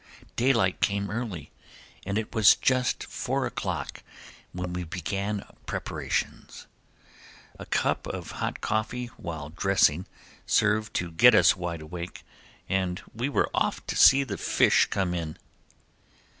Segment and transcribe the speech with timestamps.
[0.35, 1.51] Daylight came early
[2.07, 4.01] and it was just four o'clock
[4.51, 6.65] when we began preparations.
[7.59, 10.07] A cup of hot coffee while dressing
[10.47, 12.23] served to get us wide awake,
[12.67, 15.37] and we were off to see the fish come in.